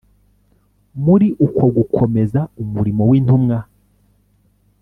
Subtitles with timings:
[1.03, 3.57] Muri uko gukomeza umurimo w intumwa